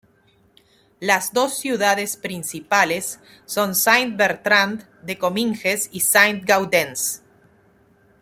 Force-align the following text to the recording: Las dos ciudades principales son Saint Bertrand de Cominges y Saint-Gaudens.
Las 0.99 1.31
dos 1.31 1.59
ciudades 1.59 2.17
principales 2.17 3.19
son 3.45 3.75
Saint 3.75 4.17
Bertrand 4.17 4.83
de 5.03 5.19
Cominges 5.19 5.89
y 5.91 5.99
Saint-Gaudens. 5.99 7.21